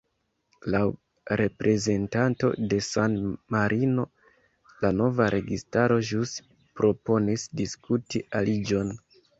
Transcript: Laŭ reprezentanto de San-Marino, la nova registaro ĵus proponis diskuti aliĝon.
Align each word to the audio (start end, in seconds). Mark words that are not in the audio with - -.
Laŭ 0.75 0.79
reprezentanto 1.41 2.49
de 2.73 2.79
San-Marino, 2.87 4.07
la 4.87 4.93
nova 5.03 5.31
registaro 5.37 6.03
ĵus 6.11 6.37
proponis 6.81 7.51
diskuti 7.63 8.29
aliĝon. 8.43 8.97